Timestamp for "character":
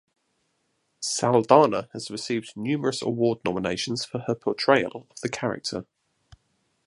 5.29-5.85